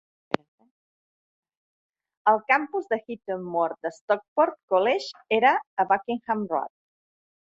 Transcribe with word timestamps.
El 2.31 2.41
campus 2.51 2.89
de 2.93 2.99
Heaton 3.03 3.45
Moor 3.55 3.75
de 3.87 3.91
Stockport 3.97 4.55
College 4.75 5.21
era 5.37 5.53
a 5.85 5.87
Buckingham 5.93 6.43
Road. 6.55 6.73